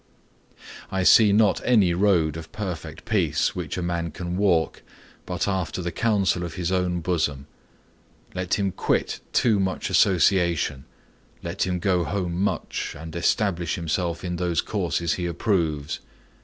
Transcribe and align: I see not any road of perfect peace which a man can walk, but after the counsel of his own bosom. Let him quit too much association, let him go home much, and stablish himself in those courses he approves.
I 0.89 1.03
see 1.03 1.31
not 1.31 1.61
any 1.63 1.93
road 1.93 2.35
of 2.35 2.51
perfect 2.51 3.05
peace 3.05 3.55
which 3.55 3.77
a 3.77 3.83
man 3.83 4.09
can 4.09 4.35
walk, 4.35 4.81
but 5.27 5.47
after 5.47 5.79
the 5.83 5.91
counsel 5.91 6.41
of 6.43 6.55
his 6.55 6.71
own 6.71 7.01
bosom. 7.01 7.45
Let 8.33 8.55
him 8.55 8.71
quit 8.71 9.19
too 9.31 9.59
much 9.59 9.91
association, 9.91 10.85
let 11.43 11.67
him 11.67 11.77
go 11.77 12.03
home 12.03 12.33
much, 12.41 12.95
and 12.97 13.13
stablish 13.23 13.75
himself 13.75 14.23
in 14.23 14.37
those 14.37 14.59
courses 14.61 15.13
he 15.13 15.27
approves. 15.27 15.99